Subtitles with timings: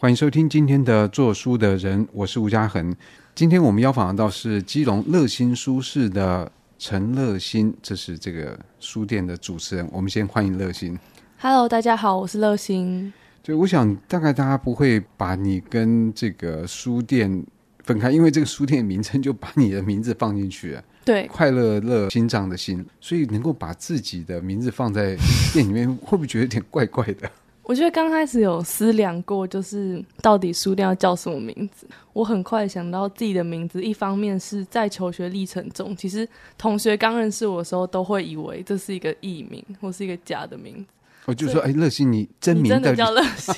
[0.00, 2.96] 欢迎收听今天的做书的人，我是吴嘉恒。
[3.34, 9.86] 今天我们邀访到是基隆乐心书室的陈乐心，这是这个书店的主持人。
[9.92, 10.98] 我们先欢迎乐心。
[11.38, 13.12] Hello，大家好，我是乐心。
[13.42, 17.44] 就我想，大概大家不会把你跟这个书店
[17.84, 20.82] 分开，因为这个书店名称就把你的名字放进去了。
[21.04, 25.14] 对，快乐乐心脏的心，所以能够把自己的名字放在
[25.52, 27.30] 店里面，会不会觉得有点怪怪的？
[27.62, 31.86] 我觉得刚开始有思量过，就是到底书店要叫什么名字。
[32.12, 40.86] 我很快想到自己的名字，一方面是在求学历程中，其实同学刚认识我的时候，都会以为这是一个艺名或是一个假的名字。
[41.26, 43.54] 我就说：“哎，乐心，你真名真的叫乐心？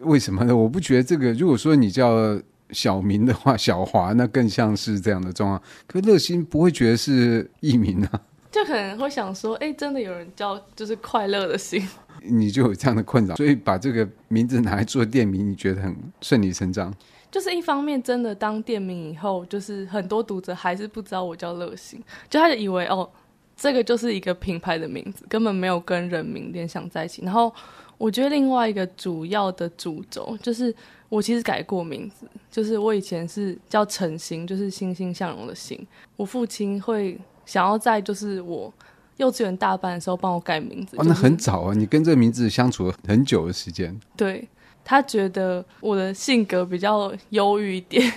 [0.00, 0.54] 为什么呢？
[0.54, 1.32] 我不觉得这个。
[1.32, 2.38] 如果说你叫
[2.70, 5.62] 小明的话，小华，那更像是这样的状况。
[5.86, 8.20] 可乐心不会觉得是艺名啊，
[8.50, 11.82] 就可能会想说：哎，真的有人叫，就是快乐的心。”
[12.22, 16.92] 你就有这样的困扰，所以把这个名字拿来做店名，你觉得很顺理成章。
[17.30, 23.08] 就是一方面，真的当店名以后，就是很多读者还是不知道我叫乐心，就他就以为哦，
[23.56, 27.22] 这个就是一个品牌的名字，根本没有跟人名联想在一起。
[27.24, 27.54] 然后
[27.98, 30.74] 我觉得另外一个主要的主轴，就是
[31.08, 35.86] 我其实改过名字，就是我以前是叫陈心，就是欣欣向荣的欣。
[36.16, 38.72] 我父亲会想要在就是我。
[39.20, 41.74] 幼稚园大班的时候帮我改名字，哦，那很早啊！
[41.74, 43.94] 你跟这个名字相处了很久的时间。
[44.16, 44.48] 对，
[44.82, 48.10] 他觉得我的性格比较忧郁一点。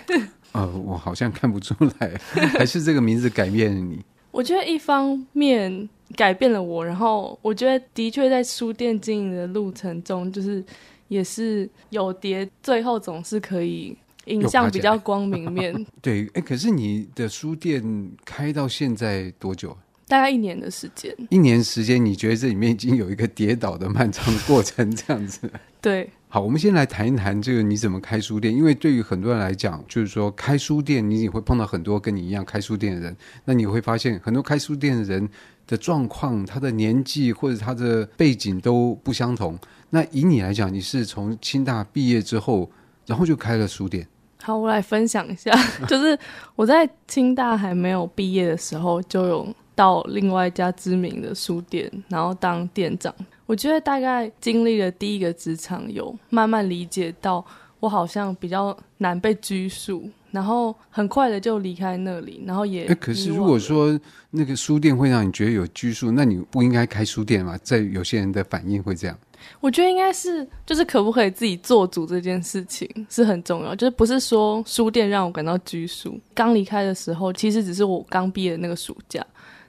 [0.53, 2.17] 呃， 我好像看不出来，
[2.57, 3.99] 还是这个名字改变了你？
[4.31, 10.63] 我觉得一方面改变了我，然后我觉得的确在书店经营的路程中，就是
[11.09, 13.95] 也是有跌，最后总是可以
[14.27, 15.85] 影像比较光明面。
[16.01, 17.83] 对，哎，可是你的书店
[18.23, 19.77] 开到现在多久？
[20.13, 25.51] 大概一年的时间，一年时间，你觉得这里面已经有一个跌倒的漫长的过程，这样子？
[25.81, 26.07] 对。
[26.27, 35.27] 好，我们先来谈一谈这个你怎么开书店，因为对于很多人来讲，就是说开书店，你也会碰到很多跟你一样开书店的人，那你会发现很多开书店的人
[35.65, 39.57] 的状况，他的年纪或者他的背景都不相同。
[39.89, 42.69] 那以你来讲，你是从清大毕业之后，
[43.07, 44.07] 然后就开了书店。
[44.43, 45.51] 好，我来分享一下，
[45.89, 46.17] 就是
[46.55, 49.55] 我在清大还没有毕业的时候就有。
[49.75, 53.13] 到另外一家知名的书店，然后当店长。
[53.45, 57.45] 我觉得大概经历了第一个职场，有慢慢理解到
[57.79, 62.85] 我好像比较难被拘束，然后很快的就离开那里，然后也。
[62.85, 63.99] 哎，可是如果说
[64.31, 67.59] 那个书店会让你觉得有拘束，那你不应该开书店吗？
[67.61, 69.17] 在有些人的反应会这样。
[69.59, 76.17] 我觉得应该是，就是可不可以自己做主这件事情是很重要，就是不是说书店让我感到拘束。
[76.33, 79.21] 刚离开的时候，其实只是我刚毕业的那个暑假。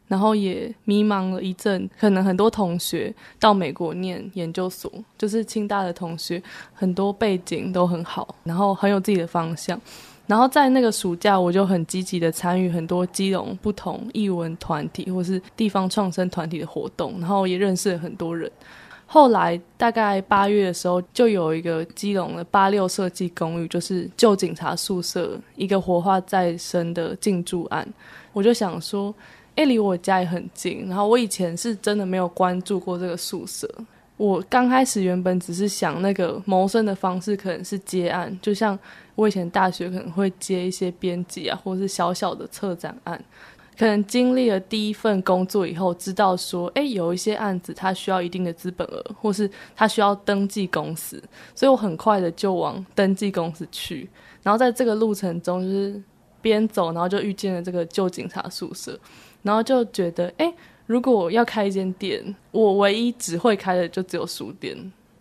[0.07, 6.43] 然后也迷茫了一阵，可能很多同学到美国念研究所，就是清大的同学，
[6.75, 9.81] 很多背景都很好，然后很有自己的方向。
[10.27, 18.51] 然后在那个暑假，我就很积极的参与很多基隆不同艺文团体或是地方创生团体的活动，然后也认识了很多人。
[19.07, 27.87] 后来大概八月的时候，就有一个基隆的八六设计公寓，就是旧警察宿舍一个活化再生的进驻案，
[28.35, 29.15] 我就想说。
[29.57, 30.87] 哎，离我家也很近。
[30.89, 33.69] 然后我以前是真的没有关注过这个宿舍。
[34.17, 38.79] 我刚开始原本只是想那个谋生的方式可能是接案，就像
[39.17, 43.23] 我以前大学可能会接一些编辑啊，或是小小的策展案。
[43.77, 51.21] 可能经历了第一份工作以后，知道说，哎，有一些案子它需要一定的资本额，或是它需要登记公司，
[51.57, 54.09] 所以我很快的就往登记公司去。
[54.45, 56.01] 然后在这个路程中，就是
[56.41, 58.97] 边走，然后就遇见了这个旧警察宿舍。
[59.45, 60.53] 然后就觉得，哎，
[60.87, 64.77] 如果我要开一间店，我唯一只会开的就只有书店。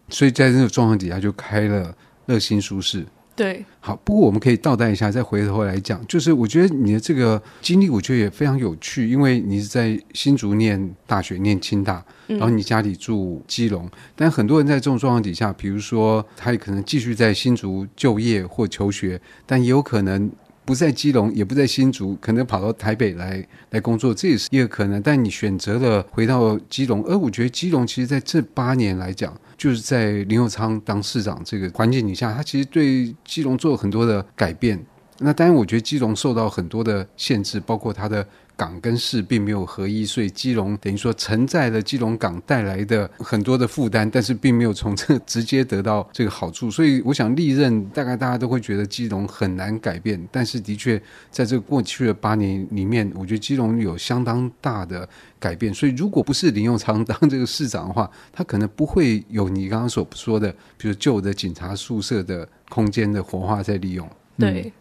[0.10, 1.96] 所以在这个状况底下，就开了
[2.26, 3.06] 乐心书室。
[3.36, 3.96] 对，好。
[4.06, 20.32] 不过我们可以倒带一下，再回头来讲，就是我觉得你的这个经历，我觉得也非常有趣，因为你是在新竹念大学，念清大，然后你家里住基隆，嗯、但很多人在这种状况底下，比如说他也可能继续在新竹就业或求学，但也有可能。
[20.66, 25.02] 不在基隆，也不在新竹，可能跑到台北来来工作，这也是一个可能。
[25.02, 34.80] 但你选择了回到基隆，而我觉得基隆其实在这八年来讲，就是在林佑昌当市长这个环境底下，他其实对基隆做了很多的改变。
[35.24, 38.26] 那当然，我觉得基隆受到很多的限制，包括它的。
[38.56, 46.70] 港跟市并没有合一，所以基隆等于说承载了基隆港带来的很多的负担，但是并没有从这直接得到这个好处。
[46.70, 55.10] 所以我想历任大概大家都会觉得基隆很难改变，但是的确在这个过去的八年里面，我觉得基隆有相当大的
[55.40, 55.74] 改变。
[55.74, 64.08] 所以如果不是林右昌 当这个市长的话，他可能不会有你刚刚所说的，比如旧的警察宿舍的空间的活化在利用。
[64.38, 64.72] 对，嗯、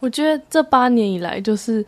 [0.00, 1.84] 我觉得这八年以来就是。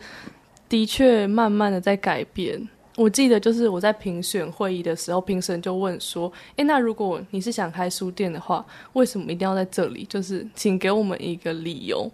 [0.69, 2.69] 的确，慢慢的在改变。
[2.95, 8.63] 我记得就是我在评选会议的时候，评审就问说：“诶，那如果你是想开书店的话，
[8.93, 10.05] 为什么一定要在这里？
[10.07, 12.07] 就是请给我们一个理由。”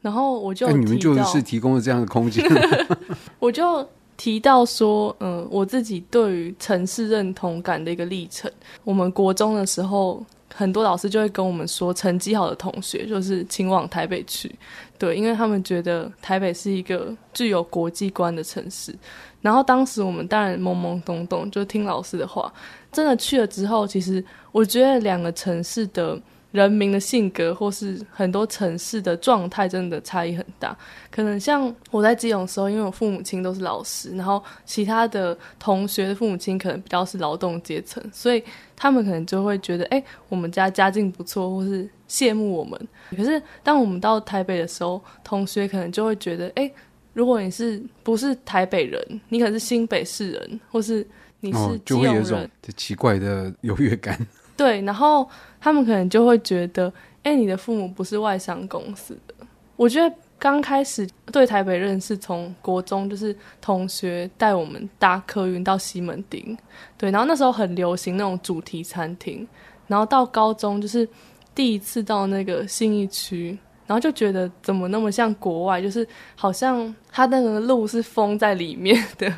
[0.00, 2.42] 然后我就，你们就是提供了这样的空间。
[3.38, 8.50] 我就提到说，嗯，我自己对于城市认同感的一个历程。
[8.82, 10.24] 我们国中的时候。
[10.60, 14.54] 很多老师就会跟我们说，成绩好的同学就是请往台北去，
[14.98, 18.94] 对，因为他们觉得台北是一个具有国际观的城市。
[19.40, 22.52] 然后当时我们当然懵懵懂懂，就听老师的话。
[22.92, 24.22] 真的去了之后，其实
[24.52, 26.20] 我觉得两个城市的。
[26.52, 30.76] 人民的性格，或是很多城市的状态，真的差异很大。
[31.10, 38.42] 可能像我在基隆的时候，因为我父母亲都是老师，然后其他的同学的父母亲可能比较是劳动阶层，所以
[38.76, 42.88] 他们可能就会觉得，哎、欸，我们家家境不错，或是羡慕我们。
[43.16, 46.74] 可是当我们到台北的时候，同学可能就会觉得，哎、欸，
[47.12, 51.06] 如果你是不是台北人，你可能是新北市人，或是
[51.38, 54.18] 你是基隆人，哦、就会有一种奇怪的优越感。
[54.60, 55.26] 对，然后
[55.58, 56.92] 他们可能就会觉得，
[57.22, 59.34] 哎，你的父母不是外商公司的。
[59.74, 66.54] 我觉得刚开始对台北认识，从国中就是同学带我们搭客运到西门町，
[66.98, 69.48] 对，然后那时候很流行那种主题餐厅。
[69.86, 71.08] 然后到高中就是
[71.54, 76.06] 第一次到那个信义区，然后就觉得怎么那么像国外，就是
[76.36, 79.34] 好像他那个路是封在里面的，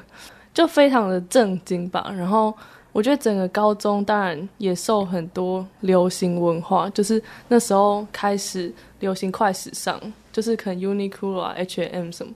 [0.52, 2.12] 就非常的震惊吧。
[2.12, 2.52] 然后。
[2.92, 9.98] 我觉得整个高中当然也受很多流行文化，就是那时候开始流行快时尚，
[10.30, 12.30] 就是可能 Uniqlo 啊、H&M 什么。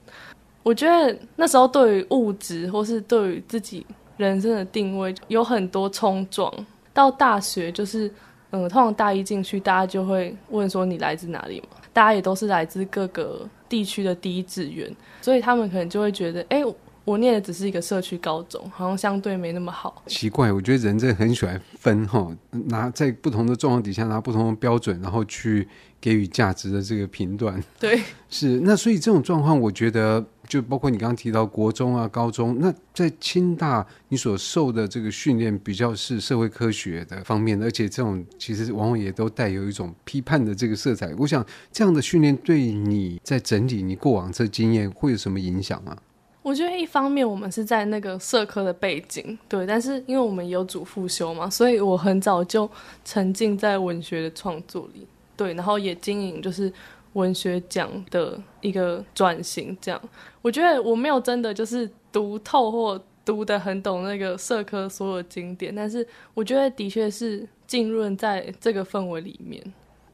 [0.62, 3.86] 我觉得那时候对于物质或是对于自己
[4.16, 6.50] 人生的定位有很多冲撞。
[6.94, 8.10] 到大学就是，
[8.50, 11.76] 嗯，通常大一进去，大家就会问说你来自哪里嘛？
[11.92, 16.64] 大家也都是来自各个地区的第一志愿，所以他们可能就会觉得，哎。
[17.06, 20.02] 我念的只是一个社区高中，好像相对没那么好。
[20.08, 25.68] 奇怪，我觉得人真的很喜欢分哈，拿在不同的状况底下拿不同的标准，然后去
[26.00, 27.62] 给予价值的这个评断。
[27.78, 41.14] 对， 是那所以这种状况，我觉得就包括你刚刚提到国中啊、高中，那在清大你所受的这个训练比较是社会科学的方面，而且这种其实往往也都带有一种批判的这个色彩。
[41.18, 45.96] 我想这样的训练对你在整理你过往这经验会有什么影响吗？
[46.46, 52.70] 我觉得一方面我们是在那个社科的背景，对，但是因为我们有主副修嘛，所以我很早就
[53.04, 55.04] 沉浸在文学的创作里，
[55.36, 56.72] 对，然后也经营就是
[57.14, 60.00] 文学奖的一个转型，这样。
[60.40, 69.60] 我觉得我没有真的就是读透或读得很懂那个社科所有经典，但是我觉得的确是浸润在这个氛围里面。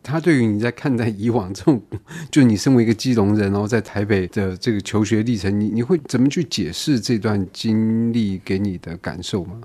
[0.03, 1.81] 他对于你在看待以往这种，
[2.31, 9.61] 就你身为一个基隆人，然后在台北的这个求学历程，你你会怎么去解释这段经历给你的感受吗？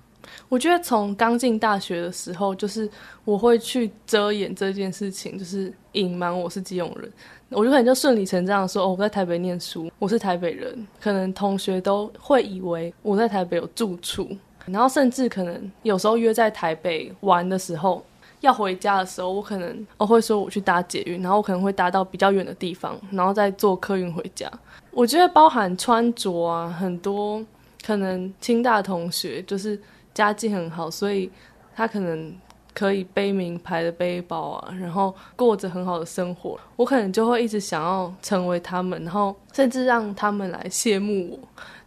[0.50, 2.88] 我觉得从刚进大学的时候，就是
[3.26, 7.12] 我会去遮掩这件事情，就是隐瞒我是基隆人，
[7.50, 14.30] 我就可能就顺理成章的说，哦，我在台北念书，我是台北人，可能同学都会以为我在台北有住处，
[14.68, 18.06] 然后甚至可能有时候约在台北玩的时候。
[18.42, 24.50] 要回家的时候，我可能我会说我去搭捷运，然后我可能会搭到比较远的地方，然后再坐客运回家。
[24.92, 27.44] 我觉得包含穿着啊，很多
[27.86, 29.80] 可能清大同学就是
[30.14, 31.32] 家境很好，所以
[31.76, 32.34] 他可能
[32.74, 36.60] 可以背名牌的背包啊，然后过着很好的生活。
[36.76, 41.40] 我可能就会一直想要成为他们，然后甚至让他们来羡慕我。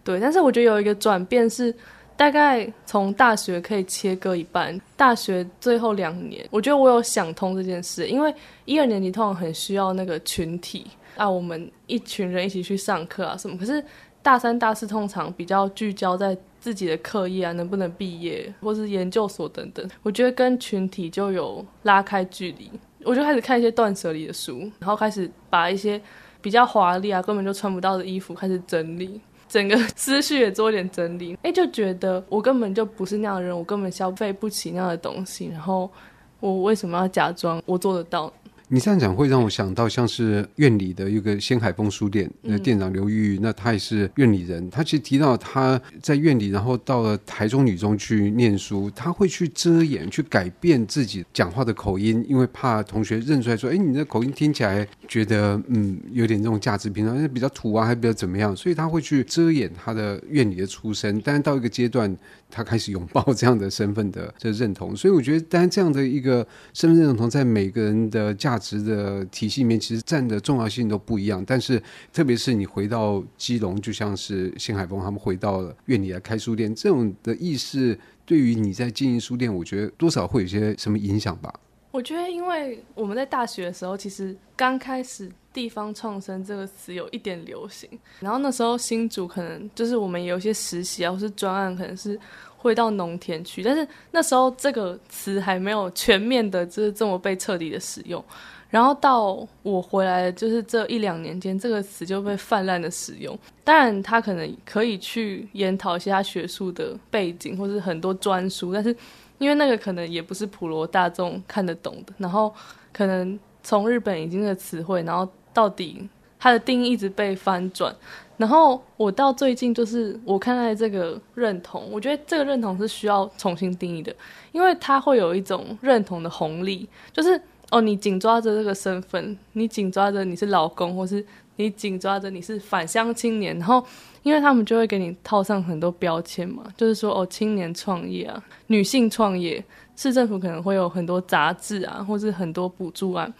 [0.03, 1.73] 对，但是我觉得有一个转变是。
[2.21, 8.33] 大概从大学可以切割一半，大学最后两年，我觉得我有想通这件事，因为
[8.67, 10.87] 一二年级通常很需要那个群体
[11.17, 13.57] 啊，我们一群人一起去上课啊什么。
[13.57, 13.83] 可是
[14.21, 19.89] 大三、大四通常比较聚焦在自己的课业啊，能不能毕业，或是研究所等等。
[20.03, 22.71] 我觉得跟群体就有拉开距离，
[23.03, 25.99] 我就开始看一些断舍离的书，然后开始把一些
[26.43, 29.19] 比较华丽啊，根本就穿不到的衣服开始整理。
[29.51, 35.91] 整个思绪也做一点整理， 哎，就觉得我根本就不是那样的人，我根本消费不起那样的东西，然后
[36.39, 38.33] 我为什么要假装我做得到？
[38.73, 44.71] 你这样讲会让我想到，像是院里的一个仙海峰书店的店长刘玉玉，那他也是院里人。
[44.71, 61.21] 他其实提到他在院里，然后到了台中女中去念书，他会去遮掩、去改变自己讲话的口音，因为怕同学认出来说：“哎，你的口音听起来觉得嗯有点这种价值评判，比较土啊，还比较怎么样？”所以他会去遮掩他的院里的出身。
[61.25, 62.17] 但是到一个阶段，
[62.49, 64.95] 他开始拥抱这样的身份的这认同。
[64.95, 71.43] 所以我觉得，当然这样的一个身份认同，在每个人的价值的体系里面，其实占的重要性都不一样。
[71.45, 81.53] 但是，特别是你回到基隆，就像是新海峰他们回到了院里来开书店，这种的意识，对于你在经营书店，我觉得多少会有些什么影响吧？
[81.91, 87.91] 我觉得，因为我们在大学的时候，其实刚开始“地方创生”这个词有一点流行，
[88.21, 92.17] 然后那时候新竹可能就是我们有一些实习啊，或是专案，可能是。
[92.61, 98.23] 会到农田去，但是那时候这个词还没有全面的，就是这么被彻底的使用。
[98.69, 103.37] 然后到我回来，就是这一两年间，这个词就被泛滥的使用。
[103.65, 108.95] 当然，他可能可以去研讨一些他学术的背景，或是很多专书，但是
[109.39, 112.13] 因为那个可能也不是普罗大众看得懂的。
[112.19, 112.55] 然后
[112.93, 116.07] 可能从日本引进的词汇，然后到底
[116.39, 117.97] 它的定义一直被翻转。
[118.41, 124.11] 然后我到最近就是我看待这个认同，我觉得这个认同是需要重新定义的，
[124.53, 127.39] 因为它会有一种认同的红利，就是
[127.71, 131.23] 哦，你紧抓着这个身份，你紧抓着你是老公，或是
[131.57, 133.85] 你紧抓着你是返乡青年，然后
[134.23, 139.63] 因为他们就会给你套上很多标签嘛， 就是说哦，青年创业啊，女性创业，
[139.97, 143.31] 市政府可能会有很多杂志啊，或是很多补助案，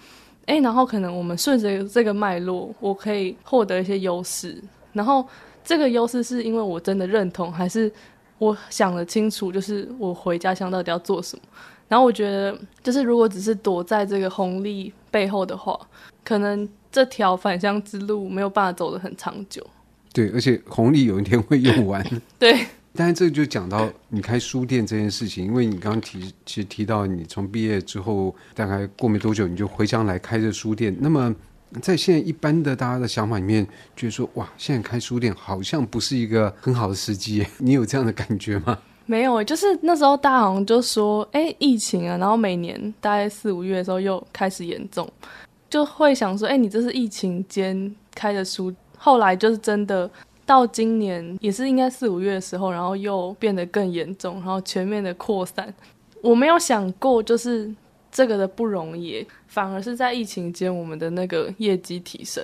[0.45, 4.63] 哎，然后可能我们顺着这个脉络，我可以获得一些优势。
[4.93, 5.27] 然后
[5.65, 7.91] 这个优势是因为我真的认同，还是
[8.39, 11.43] 我想得清楚，就是我回家乡到底要做什么？
[11.89, 15.79] 然后我觉得，就是如果只是躲在这个红利背后的话，
[16.25, 19.67] 可能这条返乡之路没有办法走得很长久。
[20.13, 22.05] 对，而且红利有一天会 用完。
[22.39, 22.67] 对。
[22.95, 31.35] 但是这个就讲到你开书店这件事情，因为你刚刚提其实提到你从毕业之后，大概过没多久你就回乡来开这书店，那么。
[31.81, 38.77] 在现在一般的大家的想法里面，觉得说哇，现在开书店好像不是一个很好的时机， 你有这样的感觉吗？
[39.07, 45.09] 没有，就是那时候大家好像就说，哎，疫情啊，然后每年大概四五月的时候又开始严重，
[45.69, 50.11] 就会想说，哎，你这是疫情间开的书，后来就是真的
[50.45, 55.73] 到今年也是应该四五月的时候，然后又变得更严重，然后全面的扩散。
[56.21, 57.73] 我没有想过，就是。
[58.11, 62.43] 这个的不容易，反而是在疫情间，我们的那个业绩提升。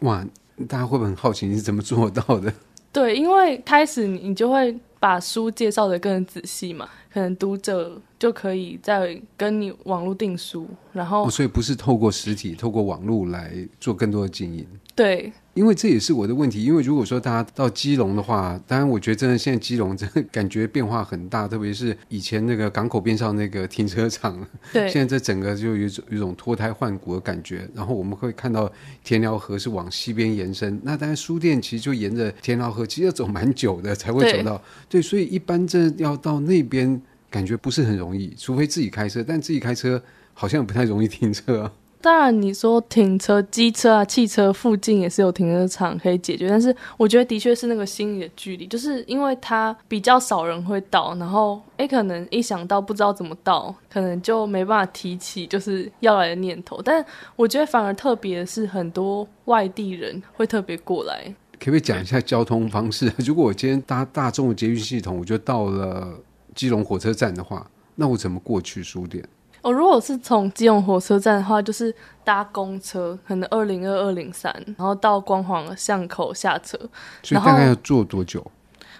[0.00, 0.24] 哇，
[0.68, 2.52] 大家会不会很好奇你是怎么做到的？
[2.92, 14.66] 对，因为开始你你就会把书介绍的更仔细嘛，可能读者就可以在跟你网络订书，然后、哦、所以不是透过实体，透过网络来做更多的经营。
[14.94, 15.32] 对。
[15.60, 27.68] 因为这也是我的问题，因为如果说大家到基隆的话，当然我觉得真的现在基隆真的感觉变化很大，特别是以前那个港口边上那个停车场，对，现在这整个就有一种有一种脱胎换骨的感觉。
[27.74, 28.72] 然后我们会看到
[29.04, 34.56] 田寮河是往西边延伸，那当然书店其实就沿着田寮河，其实要走蛮久的才会走到。
[34.88, 36.98] 对，对，所以一般这要到那边
[37.28, 40.02] 感觉不是很容易，除非自己开车，但自己开车
[40.32, 41.72] 好像不太容易停车啊。
[42.02, 56.80] 当然，你说停车、机车啊、汽车附近也是有停车场可以解决，但是我觉得的确是那个心理的距离，就是因为它比较少人会到，然后诶，可能一想到不知道怎么到，可能就没办法提起就是要来的念头。
[56.82, 57.04] 但
[57.36, 61.34] 我觉得反而特别是，很多外地人会特别过来。
[61.58, 63.12] 可不可以讲一下交通方式？
[63.26, 66.18] 如果我今天搭大众的捷运系统，我就到了
[66.54, 69.22] 基隆火车站的话，那我怎么过去书店？
[69.62, 76.78] 哦，如果是从基隆火车站的话，就是搭公车，可能二零二二零三，然后到光华巷口下车。
[77.22, 78.44] 所以大概要坐多久？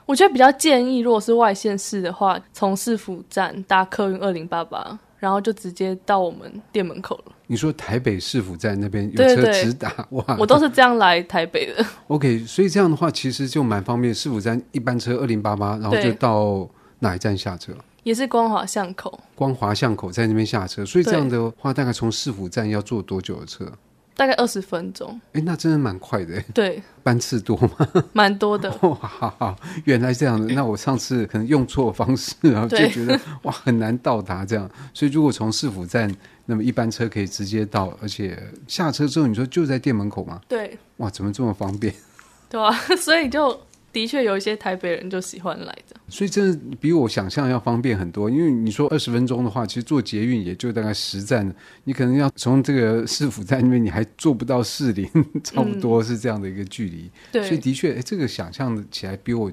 [0.07, 7.33] 我觉得比较建议，如果是外县市的话，从市府站搭客运二零八八，然后就直接到我们店门口了。
[7.47, 9.93] 你说台北市府站那边有车直达？
[10.11, 11.85] 哇，我都是这样来台北的。
[12.09, 14.13] OK，所以这样的话其实就蛮方便。
[14.13, 17.73] 市府站一班车二零八八，然后就到哪一站下车？
[18.03, 23.71] 也是光华巷口，光华巷口在那边下车，所以这样的话，大概从市府站要坐多久的车？
[24.17, 25.19] 大概二十分钟。
[25.33, 26.39] 哎，那真的蛮快的。
[26.53, 27.89] 对，班次多吗？
[28.13, 28.71] 蛮多的。
[28.83, 30.53] 哇，好好，原来这样的。
[30.53, 34.71] 那我上次可能用错方式，然后就觉得 哇很难到达这样。
[34.93, 36.15] 所以如果从市府站，
[36.45, 40.41] 那么一班车可以直接到，而且下车之后，你说就在店门口吗？
[40.47, 40.77] 对。
[40.99, 41.95] 哇，怎么这么方便？
[42.51, 43.59] 对啊，所以就
[43.91, 45.97] 的确有一些台北人就喜欢来的。
[46.11, 48.29] 所以真的比我想象要方便很多。
[48.29, 55.09] 因为你说二十分钟的话，其实坐捷运也就大概十站，你可能要从这个市府站那边，你还坐不到士林，
[55.45, 57.03] 差不多是这样的一个距离。
[57.03, 59.51] 嗯、对，所以的确，哎，这个想象起来比我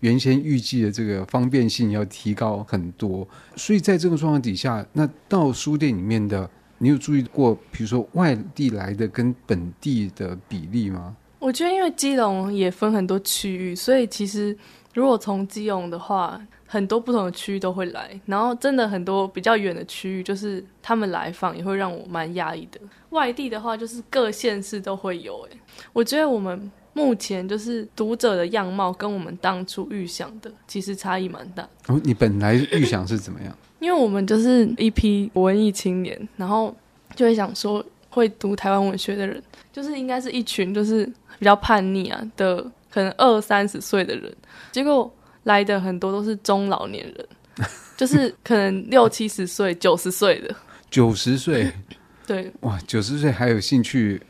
[0.00, 3.26] 原先预计的这个方便性要提高很多。
[3.56, 11.16] 所以在这个状况底下，那到书店里面的，你有注意过，比如说外地来的跟本地的比例吗？
[11.38, 14.56] 我觉得，因为基隆也分很多区域，所以其实。
[14.94, 22.80] 如果从基隆的话，很多不同的区域都会来，然后真的很多比较远的区域，就是他们来访也会让我蛮压抑的。
[23.10, 25.42] 外地的话，就是各县市都会有。
[25.42, 25.58] 诶，
[25.92, 31.68] 我觉得我们目前就是读者的样貌跟我们当初预想的其实差异蛮大。
[31.88, 33.56] 哦，你本来预想是怎么样？
[33.80, 36.74] 因为我们就是一批文艺青年，然后
[37.14, 41.04] 就会想说，会读台湾文学的人，就是应该是一群就是
[41.38, 42.64] 比较叛逆啊的。
[42.94, 44.32] 可能二三十岁的人，
[44.70, 47.28] 结果来的很多都是中老年人，
[47.98, 50.54] 就是可能六七十岁、九十岁的。
[50.88, 51.72] 九十岁，
[52.24, 54.22] 对，哇，九十岁还有兴趣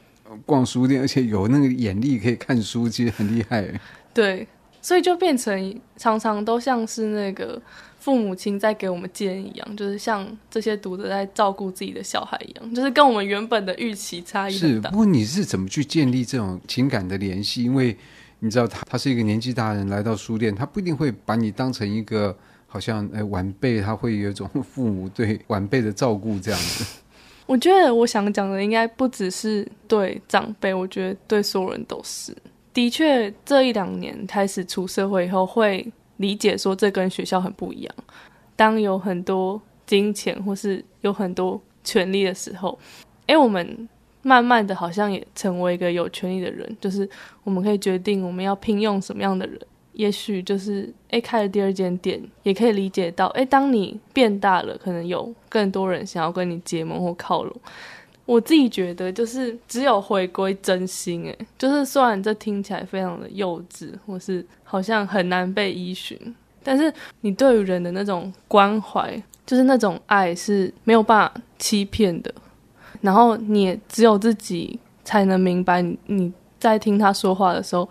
[0.47, 3.79] 逛书店，而且有那个眼力可以看书，其实很厉害。
[4.15, 4.49] 对，
[4.81, 7.61] 所以就变成常常都像是那个
[8.01, 14.89] 父母亲在给我们建议一样，就是像这些读者在照顾自己的小孩一样，就是跟我们原本的预期差异很大。
[14.89, 17.63] 是，不过你是怎么去建立这种情感的联系？
[17.63, 17.95] 因为
[18.41, 22.37] 你知道他，他是一个年纪大人来到书店，他不一定会把你当成一个
[22.67, 27.01] 好像哎晚辈，他会有一种父母对晚辈的照顾这样子。
[27.47, 32.37] 我觉得我想讲的应该不只是对长辈，我觉得对所有人都是。
[32.73, 37.95] 的确，这一两年开始出社会以后，会理解说这跟学校很不一样。
[38.57, 42.79] 当有很多金钱或是有很多权利的时候，
[43.27, 43.89] 哎，我们。
[44.25, 47.09] 慢慢的，好像也成为一个有权利的人，就是
[47.45, 49.57] 我们可以决定我们要聘用什么样的人。
[49.93, 57.55] 也许就是，诶，开了第二间店，也可以理解到，诶，当你变大了，可能有更多人想要跟你结盟或靠拢。
[58.27, 66.19] 我自己觉得，就是只有回归真心，诶，就是虽然这听起来非常的幼稚，或是好像很难被依循，
[66.65, 72.35] 但是你对于人的那种关怀，就是那种爱，是没有办法欺骗的。
[73.05, 77.87] 然后你也只有自己才能明白，你在听他说话的时候，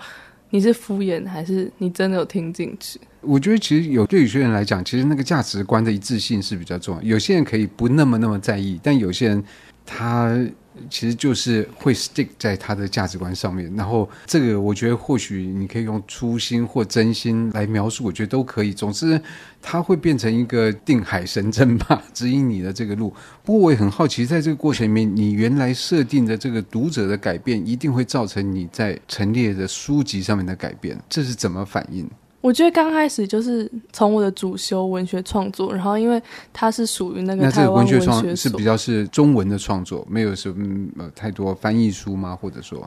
[0.50, 3.00] 你是敷衍还是你真的有听进去？
[3.22, 7.02] 我觉得其实有对有些人来讲，其实那个价值观的一致性是比较重要。
[7.04, 9.44] 有些人可以不那么那么在意，但有些人
[9.86, 10.36] 他。
[10.90, 18.74] 其实就是会 stick 在他的价值观上面，然后这个我觉得或许你可以用初心或真心来描述，我觉得都可以。
[18.74, 19.22] 总之，
[19.62, 23.14] 他会变成一个定海神针吧，指引你的这个路。
[23.44, 32.10] 不过我也很好奇，在这个过程里面，你原来设定的这个读者的改变，一定会造成你在陈列的书籍上面的改变，这是怎么反应？
[32.44, 42.36] 我觉得刚开始就是从我的主修文学创作，然后因为它是属于那个台湾文学，那这个文学创是比较是中文的创作，没有什么呃太多翻译书吗？
[42.36, 42.86] 或者说，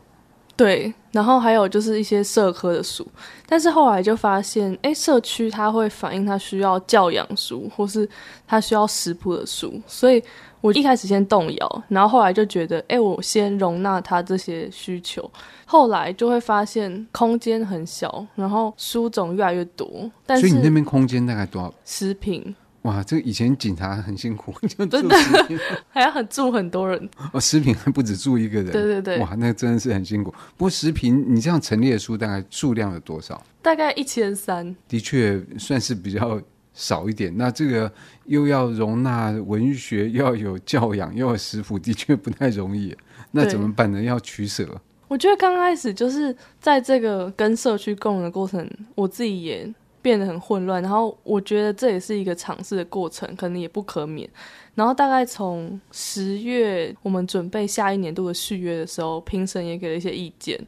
[0.56, 3.08] 对，然后还有就是一些社科的书，
[3.48, 8.06] 但是后来就发现，哎，社区它会反映它需要教养书，或是
[8.46, 10.22] 它需要食谱的书，所以。
[10.60, 15.30] 我一开始先动摇，然后后来就觉得，哎，我先容纳他这些需求。
[15.64, 20.10] 后来就会发现空间很小，然后书种越来越多。
[20.24, 21.72] 但是所以你那边空间大概多少？
[21.84, 22.54] 十平。
[22.82, 25.08] 哇，这个以前警察很辛苦， 就住
[25.90, 27.10] 还要很住很多人。
[27.32, 28.70] 哦，十坪还不止住一个人。
[28.70, 29.18] 对对对。
[29.18, 30.30] 哇，那真的是很辛苦。
[30.56, 33.42] 不过十坪，你这样陈列的书大概数量有多少？
[33.60, 34.74] 大概一千三。
[34.86, 36.40] 的确算是比较。
[36.76, 37.90] 少一点，那这个
[38.26, 42.94] 又要容纳文学，又要有教养，又要食谱，的确不太容易。
[43.32, 44.02] 那怎么办呢？
[44.02, 44.68] 要取舍。
[45.08, 49.66] 我觉得刚开始就是在这个跟社区共融的过程，我自己也
[50.02, 50.82] 变得很混乱。
[50.82, 54.28] 然后我觉得这也是一个尝试的过程，可能也不可免。
[54.74, 60.60] 然后大概从十月，我们准备下一年度的续约的时候，评审也给了一些意见。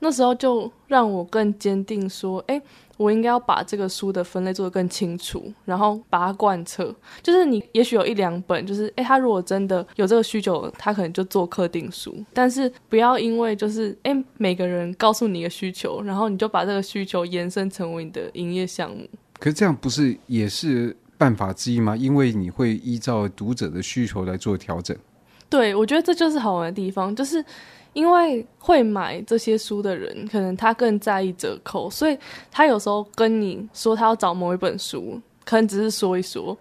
[0.00, 2.60] 那时候就让我更坚定说，哎。
[2.96, 6.94] 我应该要把这个书的分类做得更清楚，然后把它贯彻。
[7.22, 12.14] 就是你也许有一两本，就是诶，他如果真的有这个需求，他可能就做客定书。
[12.32, 19.08] 但是不要因为就是诶，每个人告诉你一个需求，然后你就把这个需求延伸成为你的营业项目。
[19.38, 21.96] 可是这样不是也是办法之一吗？
[21.96, 24.96] 因为你会依照读者的需求来做调整。
[25.48, 27.44] 对，我觉得这就是好玩的地方，就是。
[27.94, 32.18] 因为会买这些书的人，可能他更在意折扣，所以
[32.50, 36.56] 他有时候跟你说他要找某一本书，可能只是说一说。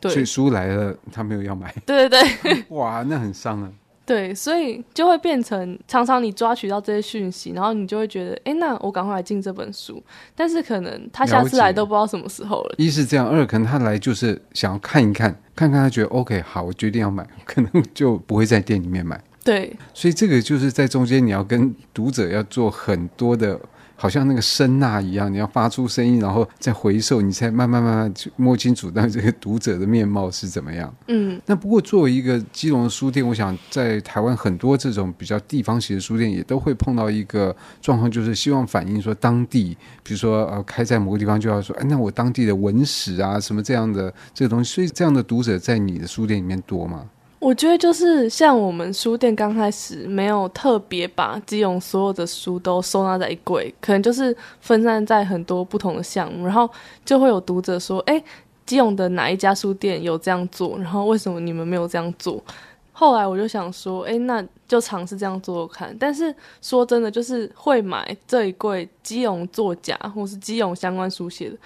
[0.00, 1.74] 对，所以书来了，他没有要买。
[1.84, 2.64] 对 对对。
[2.76, 3.70] 哇，那很伤啊。
[4.04, 10.00] 对，所以就会变成常常你抓取到这些讯息，然后你就会觉得，哎，那我赶快来进这本书。
[10.36, 12.74] 但是可能他下次来都不知道什么时候了。
[12.78, 19.20] 一是这样，二可能他来就是想要看一看，看看他觉得 OK，好，我决定要买， 可能就不会在店里面买。
[19.46, 23.58] 对，所以这个就是在中间，你要跟读者要做很多的。
[23.98, 30.94] 好像那个声呐一样，你要发出声音，然后再回授，你才慢慢慢慢去摸清楚，到这个读者的面貌是怎么样。
[31.08, 47.06] 嗯，那不过作为一个基隆的书店，我想在台湾很多这种比较地方型的书店，也都会碰到一个状况，就是希望反映说当地，比如说呃开在某个地方，就要说，哎，那我当地的文史啊什么这样的这个东西，所以这样的读者在你的书店里面多吗？
[47.38, 56.68] 我觉得就是像我们书店刚开始没有特别把基隆所有的书都收纳在一柜，可能就是分散在很多不同的项目，然后
[57.04, 58.22] 就会有读者说：“哎，
[58.64, 60.78] 基隆的哪一家书店有这样做？
[60.78, 62.42] 然后为什么你们没有这样做？”
[62.90, 71.56] 后来我就想说：“哎，那就尝试这样做做看。”但是说真的，就是会买这一柜基隆作家或是基隆相关书写的，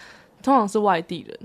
[0.43, 1.39] 通常是外地人。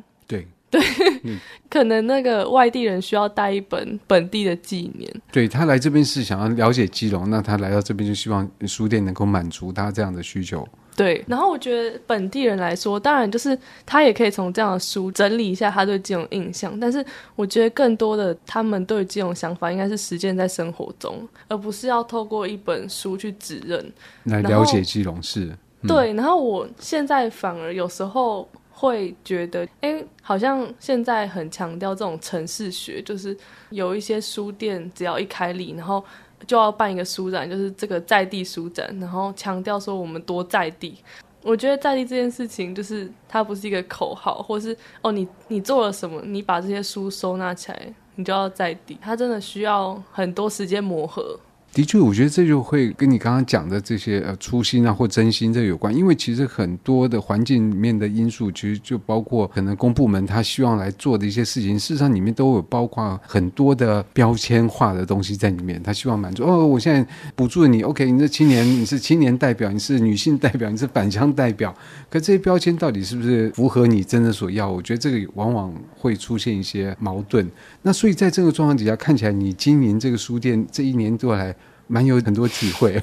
[0.79, 1.21] 对。
[1.21, 1.37] 对，
[1.69, 5.11] 可能那个外地人需要带一本本地的纪念。
[5.31, 10.67] 对，他来这边是想要了解基隆，那他来到这边就希望书店能够满足他这样的需求。
[10.95, 23.91] 对，然后我觉得本地人来说，当然就是他也可以从这样的书整理一下他对基隆印象，但是我觉得更多的他们对基隆想法应该是实践在生活中，而不是要透过一本书去指认
[24.23, 25.51] 来了解基隆市。
[25.81, 28.47] 嗯、对，然后我现在反而有时候。
[28.77, 33.35] 会觉得，哎，好像现在很强调这种城市学，就是
[33.69, 36.03] 有一些书店只要一开立，然后
[36.45, 40.97] 就要办一个书展，就是这个在地书展，然后强调说我们多在地。
[41.41, 48.97] 我觉得在地这件事情，就是它不是一个口号，或是哦，你你做了什么，你把这些书收纳起来，你就要在地。
[49.01, 51.39] 它真的需要很多时间磨合。
[51.75, 71.75] 的确，我觉得这就会跟你刚刚讲的这些呃初心啊或真心这有关，因为其实很多的环境里面的因素，其实就包括可能公部门他希望来做的一些事情，事实上里面都有包括很多的标签化的东西在里面，他希望满足哦，我现在补助你，OK，你是青年你是青年代表，你是女性代表，你是返乡代表，
[72.09, 74.71] 可这些标签到底是不是符合你真的所要？
[74.71, 77.45] 我觉得这个往往会出现一些矛盾。
[77.81, 81.53] 那所以在这个状况底下，看起来你经营这个书店这一年多来。
[81.87, 83.01] 蛮有很多体会，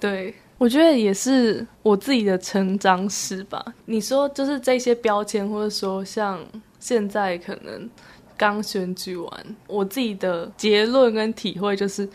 [0.00, 3.64] 对，我觉得也是我自己的成长史吧。
[3.84, 6.40] 你说就是这些标签，或者说像
[6.78, 7.88] 现在可能
[8.36, 12.08] 刚选举完，我自己的结论跟体会就是，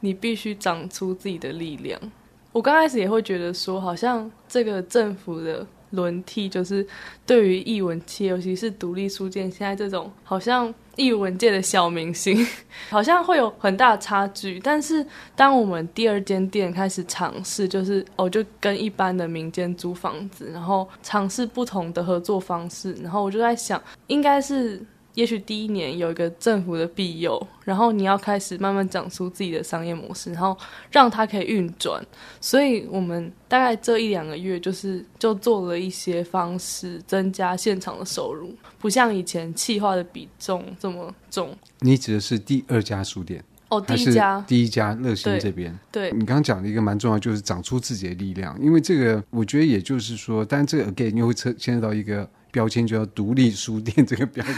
[0.00, 2.00] 你必须长出自己的力量。
[2.52, 5.66] 我刚开始也会觉得说，好像这个政府的。
[5.92, 6.86] 轮替就是
[7.24, 12.46] 对于译文界，尤其是独立书店，现在这种好像译文界的小明星，
[12.90, 14.60] 好像会有很大的差距。
[14.60, 24.84] 但是当我们第二间店开始尝试，就是哦，就跟一般的民间租房子，然后尝试不同的合作方式，然后我就在想，应该是。
[25.14, 30.56] 也许第一年有一个政府的庇佑，然后你要开始慢慢长出自己的商业模式，然后
[30.90, 32.02] 让它可以运转。
[32.40, 41.54] 所以我们大概这一两个月，就是就做了一些方式，增加现场的收入，不像以前企划的比重这么重。
[41.80, 43.78] 你指的是第二家书店哦？
[43.78, 45.78] 第一家，第一家乐心这边。
[45.90, 48.58] 对，你刚刚讲的一个蛮重要，就是长出自己的力量。
[48.62, 52.26] 因为这个，我觉得也就是说，但这个 again 又会牵牵扯到一个。
[52.52, 54.54] 标签就要独立书店这个标签，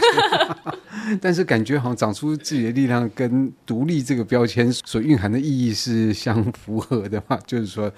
[1.19, 7.39] 但是感觉好像长出自己的力量，跟独立这个标签所蕴含的意义是相符合的嘛？
[7.47, 7.91] 就是说，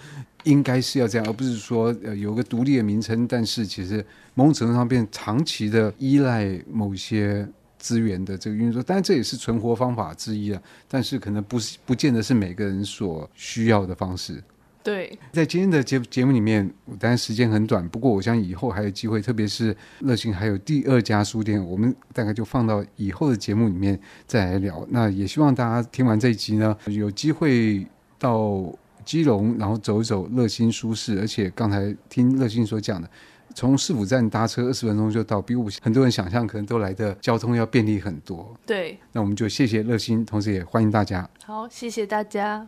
[0.44, 4.06] 应该是要这样，而不是说呃有个独立的名称，但是其实
[4.36, 7.48] 某种程度上变长期的依赖某些
[7.80, 14.44] 资源的这个运作，当然这也是存活方法之一啊，但是可能不是不见得是每个人所需要的方式。
[14.88, 16.66] 对，在今天的节节目里面，
[16.98, 24.88] 当然时间很短，不过我想以后还有机会，特别是乐心还有第二家书店，我们大概就放到以后的节目里面再来聊。
[24.90, 27.86] 那也希望大家听完这一集呢，有机会
[28.18, 28.74] 到
[29.04, 33.10] 基隆，然后走一走乐心书市，而且刚才听乐心所讲的，
[33.54, 38.56] 从市府站搭车二十分钟就到，比我很多人想象可能都来的交通要便利很多。
[38.66, 41.30] 对，那我们就谢谢乐心，同时也欢迎大家。
[41.44, 42.66] 好，谢谢大家。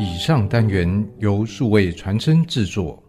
[0.00, 3.02] 以上单元由数位传真制作。